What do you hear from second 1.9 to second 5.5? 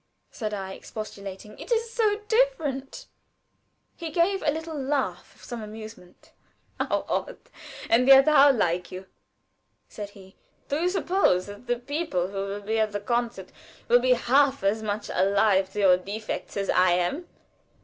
so different." He gave a little laugh of